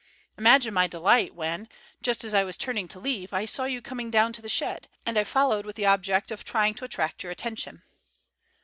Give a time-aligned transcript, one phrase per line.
[0.35, 1.69] Imagine my delight when,
[2.01, 4.87] just as I was turning to leave, I saw you coming down to the shed,
[5.05, 7.83] and I followed with the object of trying to attract your attention."